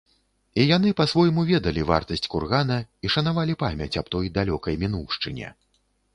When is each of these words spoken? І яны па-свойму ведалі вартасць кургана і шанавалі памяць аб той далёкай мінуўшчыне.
І 0.61 0.63
яны 0.75 0.93
па-свойму 1.01 1.43
ведалі 1.51 1.83
вартасць 1.89 2.25
кургана 2.35 2.79
і 3.05 3.13
шанавалі 3.17 3.59
памяць 3.67 3.93
аб 4.03 4.11
той 4.17 4.35
далёкай 4.41 4.81
мінуўшчыне. 4.87 5.47